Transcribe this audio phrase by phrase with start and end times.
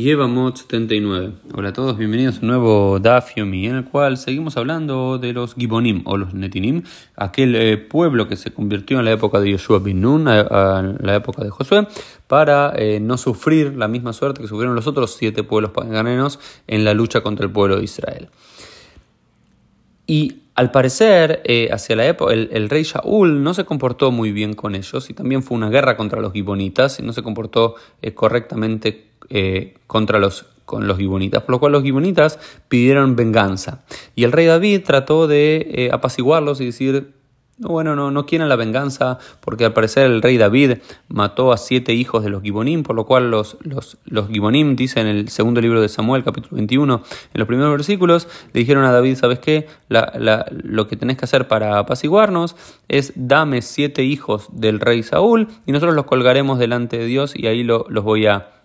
[0.00, 1.32] Yevamot 79.
[1.54, 5.56] Hola a todos, bienvenidos a un nuevo Daf en el cual seguimos hablando de los
[5.56, 6.84] Gibonim o los Netinim,
[7.16, 11.16] aquel eh, pueblo que se convirtió en la época de Yoshua bin Nun, a, la
[11.16, 11.88] época de Josué,
[12.28, 16.38] para eh, no sufrir la misma suerte que sufrieron los otros siete pueblos paganenos
[16.68, 18.28] en la lucha contra el pueblo de Israel.
[20.06, 24.54] Y al parecer, eh, hacia la época, el, rey Shaul no se comportó muy bien
[24.54, 27.74] con ellos y también fue una guerra contra los gibonitas y no se comportó
[28.14, 33.84] correctamente eh, contra los, con los gibonitas, por lo cual los gibonitas pidieron venganza.
[34.14, 37.14] Y el rey David trató de eh, apaciguarlos y decir,
[37.58, 40.78] bueno, no, no quieren la venganza, porque al parecer el rey David
[41.08, 45.00] mató a siete hijos de los Gibonim, por lo cual los, los, los Gibonim, dice
[45.00, 47.02] en el segundo libro de Samuel, capítulo 21,
[47.34, 49.66] en los primeros versículos, le dijeron a David, ¿sabes qué?
[49.88, 52.54] lo que tenés que hacer para apaciguarnos
[52.88, 57.46] es dame siete hijos del rey Saúl y nosotros los colgaremos delante de Dios y
[57.46, 58.57] ahí los voy a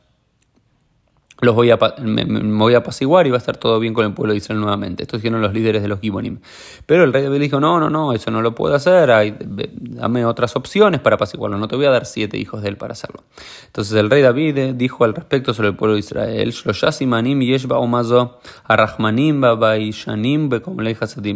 [1.43, 4.13] los voy a, me, voy a apaciguar y va a estar todo bien con el
[4.13, 5.03] pueblo de Israel nuevamente.
[5.03, 6.39] Esto dijeron los líderes de los Gibonim.
[6.85, 9.37] Pero el rey David dijo, no, no, no, eso no lo puedo hacer,
[9.79, 12.93] dame otras opciones para apaciguarlo, no te voy a dar siete hijos de él para
[12.93, 13.23] hacerlo.
[13.65, 16.53] Entonces el rey David eh, dijo al respecto sobre el pueblo de Israel,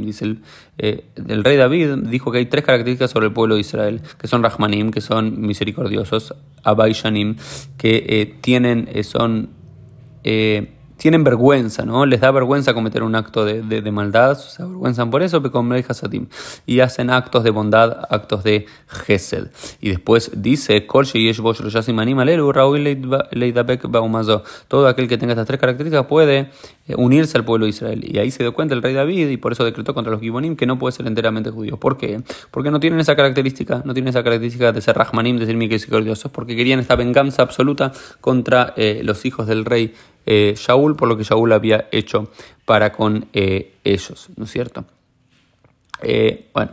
[0.08, 0.42] Dice el,
[0.78, 4.28] eh, el rey David dijo que hay tres características sobre el pueblo de Israel, que
[4.28, 7.36] son Rahmanim, que son misericordiosos, Abai Shanim,
[7.78, 9.57] que eh, tienen, son
[10.30, 12.06] eh, tienen vergüenza, ¿no?
[12.06, 15.42] Les da vergüenza cometer un acto de, maldad, se avergüenzan por eso,
[16.66, 19.48] y hacen actos de bondad, actos de gesed.
[19.80, 20.86] Y después dice,
[24.68, 26.50] todo aquel que tenga estas tres características puede
[26.88, 28.04] eh, unirse al pueblo de Israel.
[28.04, 30.56] Y ahí se dio cuenta el rey David y por eso decretó contra los Gibonim
[30.56, 31.78] que no puede ser enteramente judío.
[31.78, 32.22] ¿Por qué?
[32.50, 36.32] Porque no tienen esa característica, no tienen esa característica de ser Rahmanim, de ser misericordiosos,
[36.32, 39.94] porque querían esta venganza absoluta contra eh, los hijos del rey
[40.28, 42.30] eh, Shaul por lo que Shaul había hecho
[42.66, 44.84] para con eh, ellos, ¿no es cierto?
[46.02, 46.72] Eh, bueno,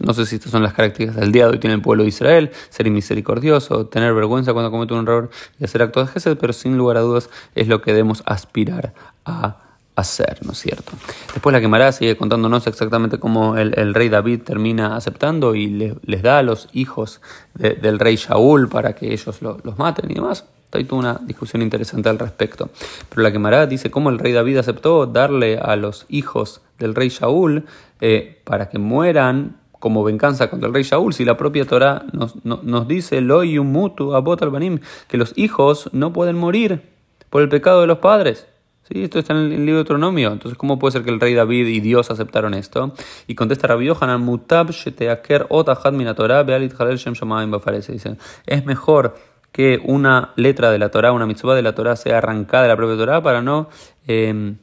[0.00, 2.10] no sé si estas son las características del día de hoy tiene el pueblo de
[2.10, 6.52] Israel, ser misericordioso, tener vergüenza cuando comete un error y hacer actos de Gesed, pero
[6.52, 8.92] sin lugar a dudas es lo que debemos aspirar
[9.24, 9.56] a
[9.96, 10.92] hacer, ¿no es cierto?
[11.32, 16.38] Después la quemará sigue contándonos exactamente cómo el, rey David termina aceptando y les da
[16.38, 17.22] a los hijos
[17.54, 20.44] del rey Shaul para que ellos los maten y demás.
[20.72, 22.70] Hay toda una discusión interesante al respecto.
[23.08, 27.08] Pero la Gemara dice cómo el rey David aceptó darle a los hijos del rey
[27.08, 27.64] Shaul
[28.00, 32.44] eh, para que mueran como venganza contra el rey Shaul, si la propia Torah nos,
[32.44, 36.82] nos dice lo mutu abot al que los hijos no pueden morir
[37.30, 38.46] por el pecado de los padres.
[38.82, 39.02] ¿Sí?
[39.02, 40.32] Esto está en el libro de Deuteronomio.
[40.32, 42.92] Entonces, ¿cómo puede ser que el rey David y Dios aceptaron esto?
[43.26, 47.56] Y contesta Rabbi Yohanan, mutab sheteaker otahad minatorah bealit shem shamayim
[47.88, 48.16] Dice,
[48.46, 49.16] es mejor
[49.52, 52.76] que una letra de la Torah, una mitzvah de la Torah sea arrancada de la
[52.76, 53.68] propia Torah para no,
[54.06, 54.58] em,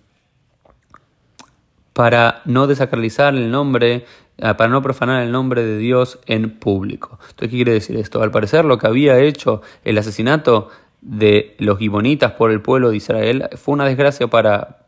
[1.94, 4.06] para no desacralizar el nombre,
[4.38, 7.20] eh, para no profanar el nombre de Dios en público.
[7.22, 8.22] Entonces, ¿qué quiere decir esto?
[8.22, 10.70] Al parecer, lo que había hecho el asesinato
[11.02, 14.86] de los gibonitas por el pueblo de Israel fue una desgracia para,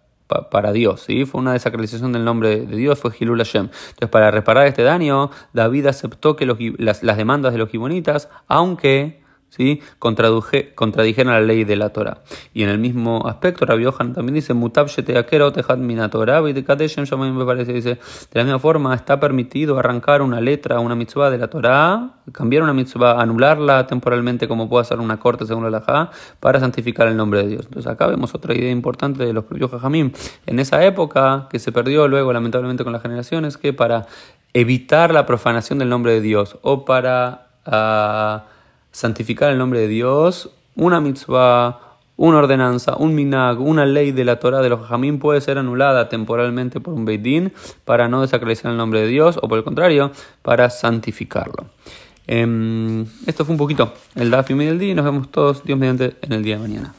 [0.51, 1.25] para Dios, ¿sí?
[1.25, 3.65] fue una desacralización del nombre de Dios, fue Hilul Hashem.
[3.65, 9.18] Entonces, para reparar este daño, David aceptó que las demandas de los gibonitas, aunque
[9.49, 9.81] ¿sí?
[9.99, 12.19] contradijeron la ley de la Torah.
[12.53, 15.03] Y en el mismo aspecto, Rabbi Yohan también dice, Mutab dice,
[17.93, 17.99] de
[18.33, 22.73] la misma forma está permitido arrancar una letra, una mitzvah de la Torah, cambiar una
[22.73, 27.43] mitzvah, anularla temporalmente como puede hacer una corte según la Lajá, para santificar el nombre
[27.43, 27.65] de Dios.
[27.65, 30.11] Entonces acá vemos otra idea importante de los propios Jajamim.
[30.45, 34.07] En esa época, que se perdió luego lamentablemente con las generaciones, que para
[34.53, 37.47] evitar la profanación del nombre de Dios o para...
[37.65, 38.45] Ah,
[38.91, 41.89] santificar el nombre de Dios, una mitzvah,
[42.19, 46.09] una ordenanza, un minag, una ley de la Torah de los Jamín puede ser anulada
[46.09, 47.53] temporalmente por un Beidín
[47.85, 50.11] para no desacreditar el nombre de Dios o por el contrario,
[50.41, 51.67] para santificarlo.
[52.27, 55.79] Em, esto fue un poquito el Daf y del día y nos vemos todos, Dios
[55.79, 56.93] mediante, en el día de mañana.